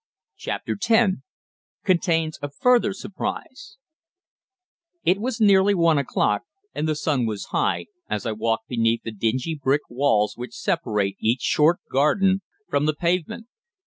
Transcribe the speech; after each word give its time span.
CHAPTER 0.35 0.75
TEN 0.77 1.21
CONTAINS 1.85 2.39
A 2.41 2.49
FURTHER 2.49 2.91
SURPRISE 2.91 3.77
It 5.03 5.19
was 5.19 5.39
nearly 5.39 5.75
one 5.75 5.99
o'clock, 5.99 6.41
and 6.73 6.87
the 6.87 6.95
sun 6.95 7.27
was 7.27 7.49
high, 7.51 7.85
as 8.09 8.25
I 8.25 8.31
walked 8.31 8.67
beneath 8.67 9.03
the 9.03 9.11
dingy 9.11 9.53
brick 9.53 9.81
walls 9.91 10.35
which 10.35 10.55
separate 10.55 11.17
each 11.19 11.41
short 11.41 11.81
garden 11.91 12.41
from 12.67 12.87
the 12.87 12.95
pavement. 12.95 13.45